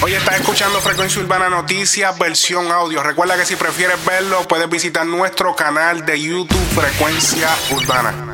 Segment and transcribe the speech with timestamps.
[0.00, 3.02] Hoy estás escuchando Frecuencia Urbana Noticias, versión audio.
[3.02, 8.27] Recuerda que si prefieres verlo, puedes visitar nuestro canal de YouTube Frecuencia Urbana.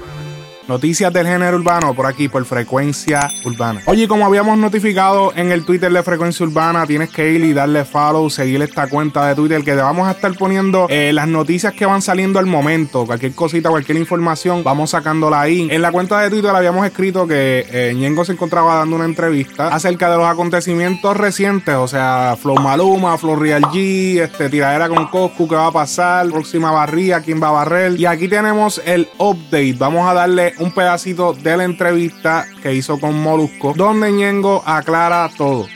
[0.67, 3.83] Noticias del género urbano por aquí, por Frecuencia Urbana.
[3.85, 7.85] Oye, como habíamos notificado en el Twitter de Frecuencia Urbana, tienes que ir y darle
[7.85, 11.75] follow, seguir esta cuenta de Twitter que te vamos a estar poniendo eh, las noticias
[11.75, 13.05] que van saliendo al momento.
[13.05, 15.69] Cualquier cosita, cualquier información, vamos sacándola ahí.
[15.71, 19.69] En la cuenta de Twitter habíamos escrito que eh, Ñengo se encontraba dando una entrevista
[19.69, 25.09] acerca de los acontecimientos recientes, o sea, Flow Maluma, Flow Real G, este, tiradera con
[25.09, 28.01] Coscu, qué va a pasar, próxima barría, quién va a barrer.
[28.01, 29.75] Y aquí tenemos el update.
[29.75, 35.31] Vamos a darle un pedacito de la entrevista que hizo con Molusco, donde Ñengo aclara
[35.37, 35.67] todo.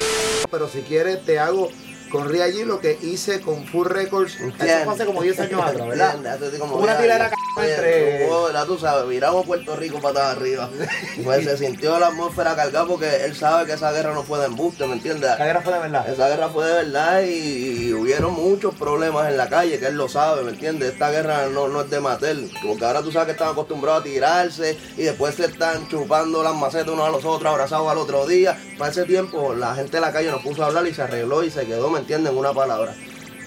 [0.50, 1.68] Pero si quieres, te hago
[2.10, 4.36] con Ria G lo que hice con Full Records.
[4.36, 4.50] Eso
[4.84, 6.38] fue hace como 10 años atrás, ¿verdad?
[6.58, 7.30] Como Una ya- tirada
[7.62, 8.28] entre.
[8.28, 8.66] ¿verdad?
[8.66, 10.68] Tú sabes, miramos Puerto Rico patada arriba.
[11.24, 14.46] Pues se sintió la atmósfera cargada porque él sabe que esa guerra no fue de
[14.46, 15.30] embuste, ¿me entiendes?
[15.38, 16.08] La guerra fue de verdad.
[16.08, 19.96] Esa guerra fue de verdad y, y hubieron muchos problemas en la calle, que él
[19.96, 20.92] lo sabe, ¿me entiendes?
[20.92, 24.04] Esta guerra no, no es de Matel, porque ahora tú sabes que están acostumbrados a
[24.04, 28.26] tirarse y después se están chupando las macetas unos a los otros, abrazados al otro
[28.26, 28.58] día.
[28.78, 31.42] Para ese tiempo la gente de la calle nos puso a hablar y se arregló
[31.42, 32.32] y se quedó, ¿me entiendes?
[32.32, 32.94] En una palabra.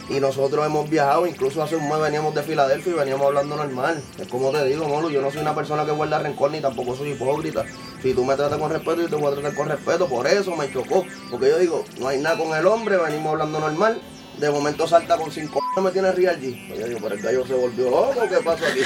[0.09, 4.01] Y nosotros hemos viajado, incluso hace un mes veníamos de Filadelfia y veníamos hablando normal.
[4.19, 6.95] Es como te digo, Molo, yo no soy una persona que guarda rencor ni tampoco
[6.95, 7.65] soy hipócrita.
[8.01, 10.07] Si tú me tratas con respeto, yo te voy a tratar con respeto.
[10.07, 11.05] Por eso me chocó.
[11.29, 14.01] Porque yo digo, no hay nada con el hombre, venimos hablando normal.
[14.37, 16.67] De momento salta con cinco me tiene Real G.
[16.67, 18.81] Pues yo digo, pero el gallo se volvió loco, ¿qué pasó aquí?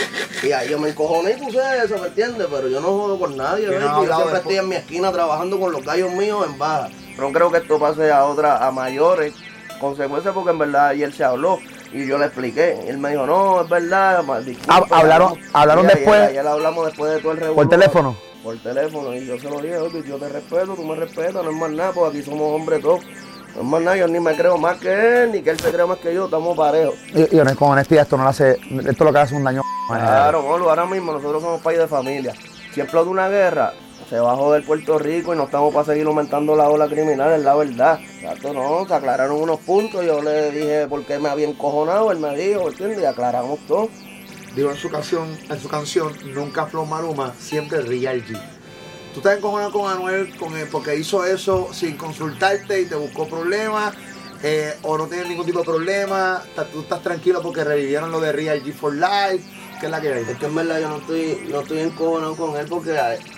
[0.47, 2.47] Y ahí yo me encojoné y puse eso, ¿me entiendes?
[2.51, 4.35] Pero yo no jodo con nadie, no yo siempre después.
[4.35, 6.89] estoy en mi esquina trabajando con los gallos míos en baja.
[7.15, 9.33] Pero no creo que esto pase a otra, a mayores
[9.79, 11.59] consecuencias porque en verdad ayer se habló
[11.91, 12.79] y yo le expliqué.
[12.85, 17.13] Y él me dijo, no, es verdad, disculpa, hablaron- hablaron ayer- después- Ayer hablamos después
[17.13, 17.55] de todo el revuelo.
[17.55, 18.15] ¿Por teléfono?
[18.43, 19.15] Por teléfono.
[19.15, 21.71] Y yo se lo dije, "Oye, yo te respeto, tú me respetas, no es más
[21.71, 23.03] nada, porque aquí somos hombres todos.
[23.55, 25.71] No es más nada, yo ni me creo más que él, ni que él se
[25.71, 26.93] cree más que yo, estamos parejos.
[27.13, 28.59] Y, y con honestidad, esto no le hace.
[28.87, 29.61] Esto lo que hace un daño.
[29.87, 32.33] Claro, Molo, ahora mismo nosotros somos país de familia.
[32.73, 33.71] Si explota una guerra,
[34.09, 37.33] se va a joder Puerto Rico y no estamos para seguir aumentando la ola criminal,
[37.33, 37.99] es la verdad.
[37.99, 42.19] Exacto, no, se aclararon unos puntos, yo le dije por qué me había encojonado, él
[42.19, 43.01] me dijo, ¿entiendes?
[43.01, 43.89] Y aclaramos todo.
[44.55, 48.39] Digo en su canción, en su canción, nunca Flow Maluma, siempre Real G.
[49.13, 53.27] Tú estás encojonado con Anuel con él porque hizo eso sin consultarte y te buscó
[53.27, 53.95] problemas.
[54.47, 56.43] Eh, o no tienes ningún tipo de problema.
[56.71, 59.43] Tú estás tranquilo porque revivieron lo de Real G for Life.
[59.79, 60.21] ¿Qué es la que hay?
[60.21, 62.95] Es que en verdad yo no estoy, no estoy encojonado con él porque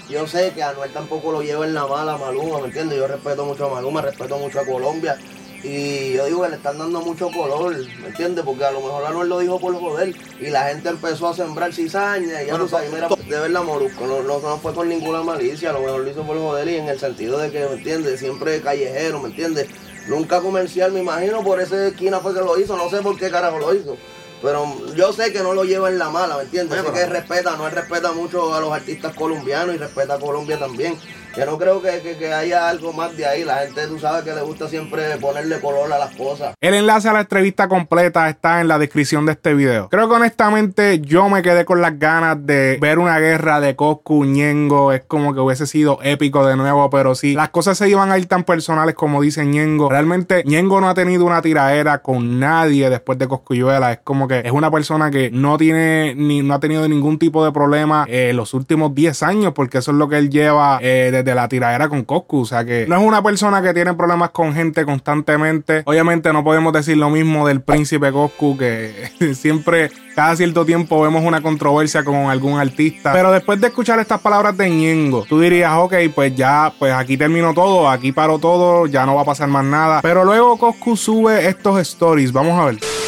[0.09, 2.97] yo sé que Anuel tampoco lo lleva en la mala a Maluma, ¿me entiendes?
[2.97, 5.18] Yo respeto mucho a Maluma, respeto mucho a Colombia.
[5.63, 8.44] Y yo digo que le están dando mucho color, ¿me entiendes?
[8.44, 11.74] Porque a lo mejor Anuel lo dijo por joder y la gente empezó a sembrar
[11.74, 14.89] cizaña y ya Bueno, tú sabes, mira, de verdad Molusco, no, no, no fue con
[14.89, 17.66] ninguna malicia, a lo mejor lo hizo por joder y en el sentido de que,
[17.66, 18.19] ¿me entiendes?
[18.19, 19.68] Siempre callejero, ¿me entiendes?
[20.07, 23.29] Nunca comercial, me imagino, por esa esquina fue que lo hizo, no sé por qué
[23.29, 23.97] carajo lo hizo.
[24.41, 26.79] Pero yo sé que no lo lleva en la mala, ¿me entiendes?
[26.79, 30.13] Oye, sé que pero- respeta, no él respeta mucho a los artistas colombianos y respeta
[30.13, 30.95] a Colombia también.
[31.37, 33.43] Yo no creo que, haya algo más de ahí.
[33.43, 36.55] La gente, tú sabes que le gusta siempre ponerle color a las cosas.
[36.59, 39.87] El enlace a la entrevista completa está en la descripción de este video.
[39.89, 44.25] Creo que honestamente yo me quedé con las ganas de ver una guerra de Coscu,
[44.25, 44.91] Ñengo.
[44.91, 48.17] Es como que hubiese sido épico de nuevo, pero si las cosas se iban a
[48.17, 52.89] ir tan personales como dice Ñengo, realmente Ñengo no ha tenido una tiraera con nadie
[52.89, 53.91] después de Coscuyuela.
[53.91, 57.45] Es como que es una persona que no tiene ni no ha tenido ningún tipo
[57.45, 61.09] de problema eh, los últimos 10 años, porque eso es lo que él lleva eh,
[61.11, 62.41] desde la tiradera con Coscu.
[62.41, 65.83] O sea que no es una persona que tiene problemas con gente constantemente.
[65.85, 71.23] Obviamente no podemos decir lo mismo del príncipe Coscu, que siempre, cada cierto tiempo vemos
[71.23, 73.13] una controversia con algún artista.
[73.13, 77.17] Pero después de escuchar estas palabras de Ñengo, tú dirías, ok, pues ya, pues aquí
[77.17, 80.01] terminó todo, aquí paró todo, ya no va a pasar más nada.
[80.01, 82.31] Pero luego Coscu sube estos stories.
[82.31, 83.06] Vamos a ver.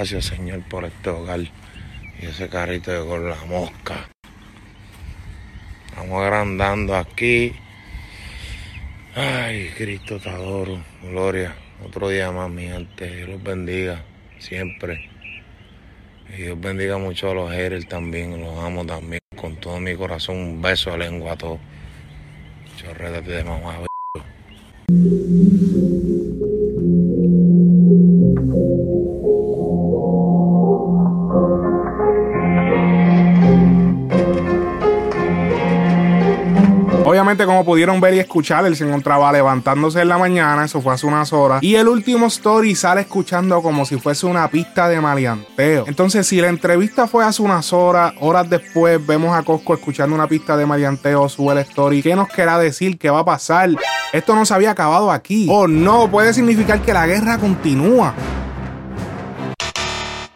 [0.00, 1.50] Gracias Señor por este hogar y
[2.24, 4.08] ese carrito de con la mosca.
[5.90, 7.52] Estamos agrandando aquí.
[9.14, 10.82] Ay, Cristo te adoro.
[11.02, 11.54] Gloria.
[11.84, 13.14] Otro día más, mi gente.
[13.14, 14.02] Dios los bendiga
[14.38, 15.10] siempre.
[16.30, 18.40] Y Dios bendiga mucho a los haters también.
[18.40, 19.20] Los amo también.
[19.36, 20.36] Con todo mi corazón.
[20.36, 21.60] Un beso de lengua a todos.
[23.26, 23.89] De mamá.
[37.36, 41.06] Como pudieron ver y escuchar, él se encontraba levantándose en la mañana, eso fue hace
[41.06, 41.62] unas horas.
[41.62, 45.84] Y el último story sale escuchando como si fuese una pista de maleanteo.
[45.86, 50.26] Entonces, si la entrevista fue hace unas horas, horas después vemos a Cosco escuchando una
[50.26, 52.02] pista de maleanteo, sube el story.
[52.02, 52.98] ¿Qué nos querrá decir?
[52.98, 53.70] ¿Qué va a pasar?
[54.12, 55.46] Esto no se había acabado aquí.
[55.48, 58.14] O no, puede significar que la guerra continúa.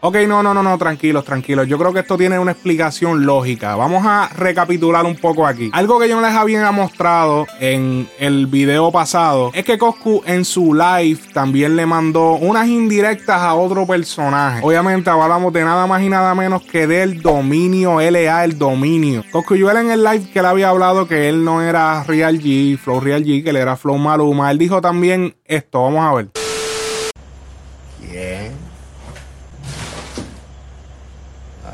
[0.06, 1.66] Ok, no, no, no, no, tranquilos, tranquilos.
[1.66, 3.74] Yo creo que esto tiene una explicación lógica.
[3.74, 5.70] Vamos a recapitular un poco aquí.
[5.72, 10.44] Algo que yo no les había mostrado en el video pasado es que Coscu en
[10.44, 14.60] su live también le mandó unas indirectas a otro personaje.
[14.62, 19.24] Obviamente hablamos de nada más y nada menos que del dominio LA, el dominio.
[19.32, 22.76] Coscu yo en el live que él había hablado que él no era Real G,
[22.76, 24.50] Flow Real G, que él era Flow Maluma.
[24.50, 26.44] Él dijo también esto, vamos a ver.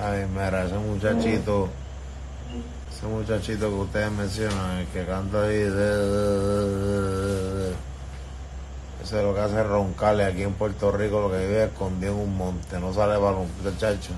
[0.02, 1.68] Ay, mira, ese muchachito,
[2.90, 6.90] ese muchachito que ustedes mencionan, el que canta ahí, de,
[9.02, 12.20] ese es lo que hace roncarle aquí en Puerto Rico, lo que vive escondido en
[12.20, 14.12] un monte, no sale para un muchacho.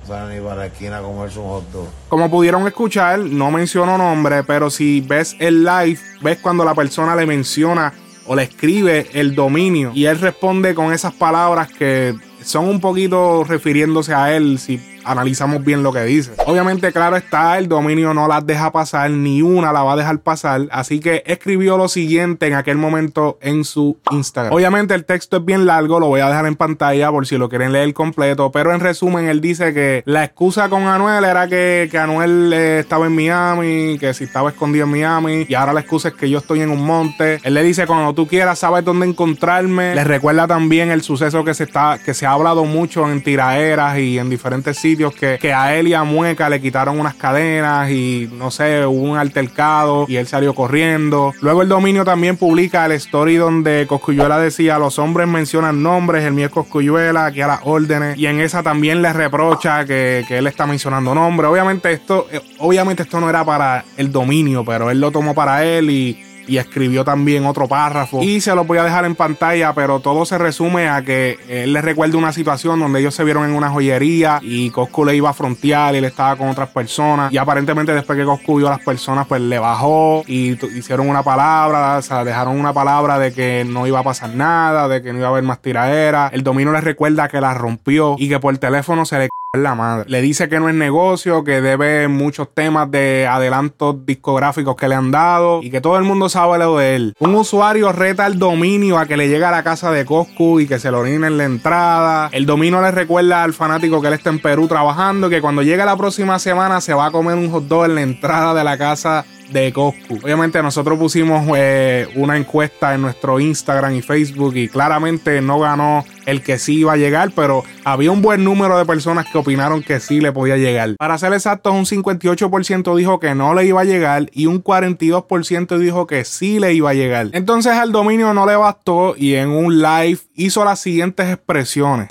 [0.00, 1.88] No sale ni para la esquina a comerse un hot dog.
[2.08, 7.14] Como pudieron escuchar, no menciono nombre, pero si ves el live, ves cuando la persona
[7.14, 7.92] le menciona
[8.26, 12.14] o le escribe el dominio y él responde con esas palabras que
[12.44, 16.32] son un poquito refiriéndose a él si analizamos bien lo que dice.
[16.46, 20.18] Obviamente, claro está, el dominio no las deja pasar, ni una la va a dejar
[20.20, 24.52] pasar, así que escribió lo siguiente en aquel momento en su Instagram.
[24.52, 27.48] Obviamente el texto es bien largo, lo voy a dejar en pantalla por si lo
[27.48, 31.88] quieren leer completo, pero en resumen él dice que la excusa con Anuel era que,
[31.90, 35.80] que Anuel eh, estaba en Miami, que si estaba escondido en Miami, y ahora la
[35.80, 37.38] excusa es que yo estoy en un monte.
[37.42, 39.94] Él le dice cuando tú quieras sabes dónde encontrarme.
[39.94, 43.98] Les recuerda también el suceso que se está, que se ha hablado mucho en tiraderas
[43.98, 48.28] y en diferentes sitios que, a él y a Mueca le quitaron unas cadenas y
[48.32, 51.32] no sé, hubo un altercado y él salió corriendo.
[51.40, 56.32] Luego el dominio también publica el story donde Coscuyuela decía los hombres mencionan nombres, el
[56.32, 60.38] mío es Coscuyuela, aquí a las órdenes y en esa también le reprocha que, que
[60.38, 61.50] él está mencionando nombres.
[61.50, 65.64] Obviamente esto, eh, obviamente esto no era para el dominio, pero él lo tomó para
[65.64, 68.22] él y y escribió también otro párrafo.
[68.22, 71.72] Y se lo voy a dejar en pantalla pero todo se resume a que él
[71.72, 75.30] le recuerda una situación donde ellos se vieron en una joyería y Coscu le iba
[75.30, 78.70] a frontear y él estaba con otras personas y aparentemente después que Coscu vio a
[78.70, 83.32] las personas pues le bajó y hicieron una palabra o sea dejaron una palabra de
[83.32, 86.42] que no iba a pasar nada de que no iba a haber más tiradera el
[86.42, 89.28] dominio le recuerda que la rompió y que por teléfono se le
[89.60, 90.08] la madre.
[90.08, 94.94] Le dice que no es negocio, que debe muchos temas de adelantos discográficos que le
[94.94, 97.14] han dado y que todo el mundo sabe lo de él.
[97.18, 100.66] Un usuario reta al dominio a que le llegue a la casa de Coscu y
[100.66, 102.30] que se lo orine en la entrada.
[102.32, 105.84] El dominio le recuerda al fanático que él está en Perú trabajando que cuando llegue
[105.84, 108.78] la próxima semana se va a comer un hot dog en la entrada de la
[108.78, 110.18] casa de Coscu.
[110.22, 116.04] Obviamente nosotros pusimos eh, una encuesta en nuestro Instagram y Facebook y claramente no ganó
[116.26, 119.82] el que sí iba a llegar, pero había un buen número de personas que opinaron
[119.82, 120.96] que sí le podía llegar.
[120.96, 125.78] Para ser exactos, un 58% dijo que no le iba a llegar y un 42%
[125.78, 127.28] dijo que sí le iba a llegar.
[127.32, 132.08] Entonces al dominio no le bastó y en un live hizo las siguientes expresiones.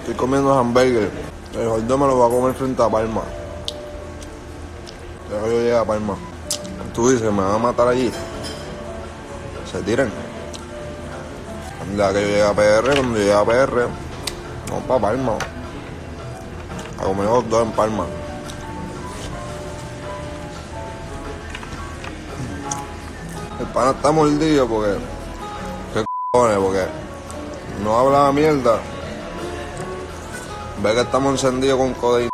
[0.00, 1.10] Estoy comiendo hamburger.
[1.58, 3.22] El hot dog me lo voy a comer frente a Palma.
[5.30, 6.16] Dejo yo llegar a Palma.
[6.94, 8.10] Tú dices, me van a matar allí.
[9.70, 10.10] Se tiran.
[11.96, 13.88] Ya que yo llegue a PR, cuando llegue a PR,
[14.68, 15.38] vamos para Palma.
[16.98, 18.06] A comer hot dog en Palma.
[23.60, 24.98] El pana está mordido porque.
[25.94, 26.58] ¿Qué cojones?
[26.58, 26.86] Porque
[27.84, 28.78] no habla mierda.
[30.82, 32.30] Ve que estamos encendidos con Codeine.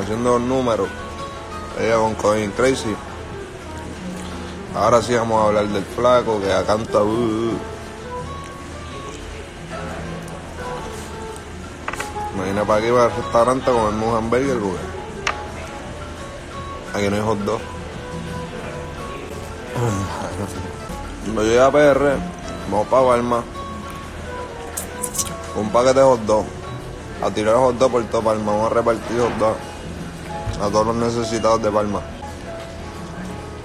[0.00, 0.88] Haciendo los números.
[1.78, 2.94] Ella con Codeine Crazy.
[4.74, 7.00] Ahora sí vamos a hablar del flaco que canta.
[7.00, 7.58] Uh, uh.
[12.36, 14.80] Me vine para aquí para el restaurante a comerme un hamburger porque
[16.92, 17.60] aquí no hay hot dog.
[21.22, 22.16] Cuando llegué a PR,
[22.68, 23.44] vamos para Palma.
[25.54, 26.46] Un paquete de hot dog.
[27.22, 28.50] A tirar hot dog por todo Palma.
[28.50, 29.56] Vamos a repartir hot dog
[30.60, 32.13] a todos los necesitados de Palma.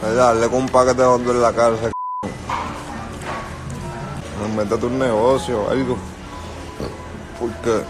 [0.03, 1.91] Es darle con un paquete de en la cárcel.
[4.55, 5.97] Métete un negocio algo.
[7.39, 7.83] Porque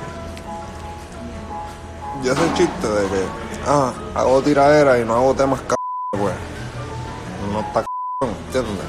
[2.24, 3.26] ya ese chiste de que
[3.66, 5.76] ah, hago tiradera y no hago temas c
[6.12, 6.34] pues
[7.52, 7.88] no está c
[8.26, 8.86] ¿entiendes?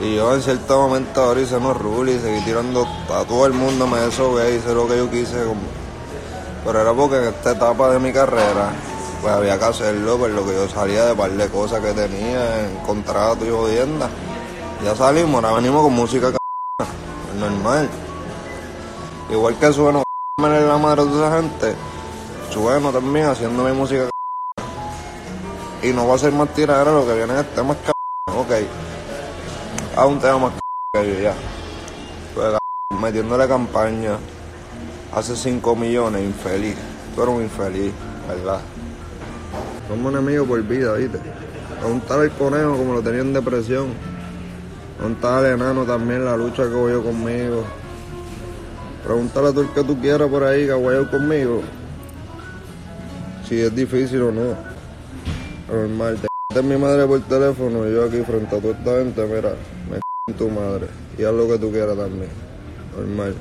[0.00, 3.52] Y yo en cierto momento ahora hice unos rules y seguí tirando a todo el
[3.52, 5.44] mundo, me desobé, hice lo que yo quise.
[5.44, 5.60] Como...
[6.64, 8.70] Pero era porque en esta etapa de mi carrera
[9.20, 12.66] pues había que hacerlo, por lo que yo salía de par de cosas que tenía
[12.66, 14.08] en contrato y jodienda.
[14.84, 16.36] Ya salimos, ahora venimos con música c
[17.38, 17.88] normal.
[19.30, 20.02] Igual que sueno
[20.38, 21.74] en la madre de esa gente,
[22.50, 24.08] sueno también haciendo mi música
[25.80, 27.92] c y no va a ser más tiradera, lo que viene es temas c
[28.26, 28.52] ok.
[29.96, 30.60] A un tema más c
[30.92, 31.34] que yo ya.
[32.34, 32.56] Pues,
[33.00, 34.16] metiéndole campaña
[35.12, 36.76] hace 5 millones, infeliz.
[37.14, 37.92] Tú eres un infeliz,
[38.28, 38.60] ¿verdad?
[39.88, 41.18] Somos enemigos por vida, ¿viste?
[41.80, 43.86] Preguntar al conejo como lo tenía en depresión.
[44.98, 47.64] Preguntar al enano también la lucha que yo conmigo.
[49.04, 51.62] Pregúntale a tú el que tú quieras por ahí que voy conmigo.
[53.48, 54.54] Si es difícil o no.
[55.72, 56.18] Normal,
[56.52, 59.54] te mi madre por teléfono y yo aquí frente a toda esta gente, mira,
[59.90, 60.88] me en tu madre.
[61.16, 62.30] Y haz lo que tú quieras también.
[62.94, 63.34] Normal.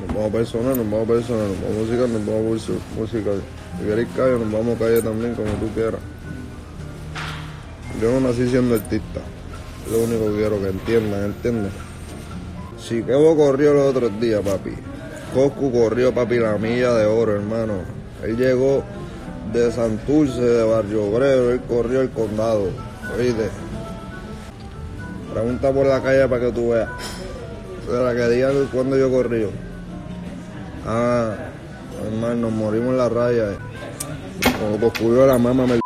[0.00, 3.00] Nos vamos a personal, nos vamos a personal, nos vamos a musical, nos vamos a
[3.00, 3.42] musical.
[3.78, 6.00] Si queréis calle, nos vamos a calle también, como tú quieras.
[8.00, 9.20] Yo no nací siendo artista.
[9.86, 11.72] Es lo único que quiero que entiendan, ¿entiendes?
[12.78, 14.72] Si Kevo corrió los otros días, papi.
[15.34, 17.74] Coscu corrió, papi, la milla de oro, hermano.
[18.22, 18.84] Él llegó
[19.52, 22.68] de Santurce, de Barrio Obrero, él corrió el condado.
[23.16, 23.48] Oíste.
[25.32, 26.88] Pregunta por la calle para que tú veas.
[27.90, 29.46] La que digan cuando yo corrí.
[30.86, 31.34] Ah,
[32.06, 33.52] hermano, nos morimos en la raya.
[33.52, 33.58] eh.
[34.60, 35.80] Como Coscu la mamá me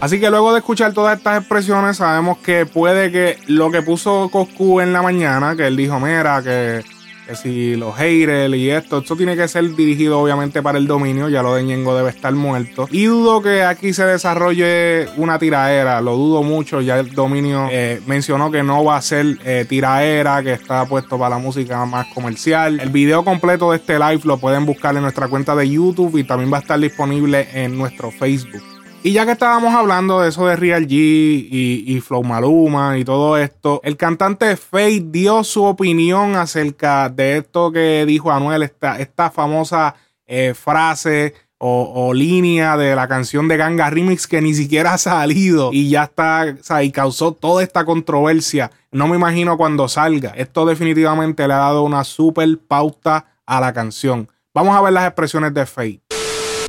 [0.00, 4.28] Así que luego de escuchar todas estas expresiones, sabemos que puede que lo que puso
[4.30, 6.84] Coscu en la mañana, que él dijo, mira, que,
[7.28, 11.28] que si los haters y esto, esto tiene que ser dirigido obviamente para el dominio,
[11.28, 12.88] ya lo de Ñengo debe estar muerto.
[12.90, 18.00] Y dudo que aquí se desarrolle una tiraera, lo dudo mucho, ya el dominio eh,
[18.06, 22.06] mencionó que no va a ser eh, tiraera, que está puesto para la música más
[22.14, 22.80] comercial.
[22.80, 26.24] El video completo de este live lo pueden buscar en nuestra cuenta de YouTube y
[26.24, 28.77] también va a estar disponible en nuestro Facebook.
[29.04, 33.04] Y ya que estábamos hablando de eso de Real G y, y Flow Maluma y
[33.04, 39.30] todo esto, el cantante Faye dio su opinión acerca de esto que dijo Anuel, esta,
[39.30, 39.94] famosa
[40.26, 44.98] eh, frase o, o línea de la canción de Ganga Remix que ni siquiera ha
[44.98, 48.72] salido y ya está, o sea, y causó toda esta controversia.
[48.90, 50.30] No me imagino cuando salga.
[50.30, 54.28] Esto definitivamente le ha dado una super pauta a la canción.
[54.52, 56.07] Vamos a ver las expresiones de Faye.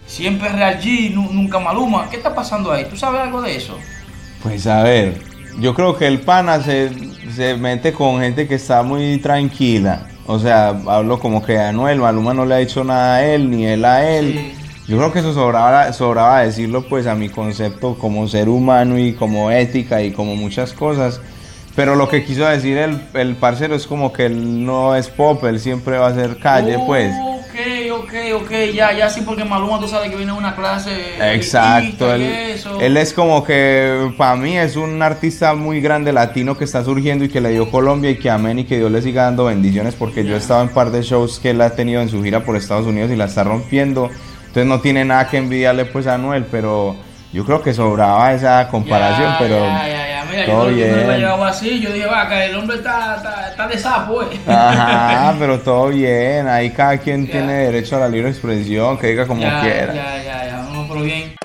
[0.09, 2.09] Siempre Real G, nu- nunca Maluma.
[2.09, 2.85] ¿Qué está pasando ahí?
[2.89, 3.77] ¿Tú sabes algo de eso?
[4.43, 5.21] Pues a ver,
[5.59, 6.89] yo creo que el pana se,
[7.35, 10.07] se mete con gente que está muy tranquila.
[10.25, 13.65] O sea, hablo como que Anuel, Maluma no le ha hecho nada a él, ni
[13.65, 14.33] él a él.
[14.33, 14.53] Sí.
[14.87, 19.13] Yo creo que eso sobraba, sobraba decirlo pues a mi concepto como ser humano y
[19.13, 21.21] como ética y como muchas cosas.
[21.75, 25.43] Pero lo que quiso decir el, el parcero es como que él no es pop,
[25.45, 27.13] él siempre va a ser calle pues.
[28.09, 30.91] Ok, ok, ya, ya sí, porque Maluma tú sabes que viene una clase.
[31.35, 32.81] Exacto, elitista y él, eso.
[32.81, 37.23] él es como que para mí es un artista muy grande latino que está surgiendo
[37.23, 39.93] y que le dio Colombia y que amén y que Dios le siga dando bendiciones
[39.93, 42.43] porque yo he estado en par de shows que él ha tenido en su gira
[42.43, 44.09] por Estados Unidos y la está rompiendo.
[44.39, 46.95] Entonces no tiene nada que envidiarle pues a Anuel, pero
[47.31, 50.08] yo creo que sobraba esa comparación, Ya, pero ya.
[50.29, 51.19] Mira, todo yo, yo no bien.
[51.19, 51.79] llevado así.
[51.79, 54.39] Yo dije, va, que el hombre está, está, está de sapo, eh.
[54.47, 57.31] Ajá, pero todo bien, ahí cada quien Ya.
[57.33, 59.93] tiene derecho a la libre expresión, que diga como ya, quiera.
[59.93, 60.57] Ya, ya, ya.
[60.71, 61.35] No, pero bien.